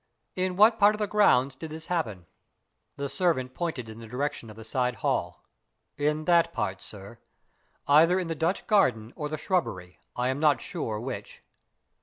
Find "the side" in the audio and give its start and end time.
4.55-4.95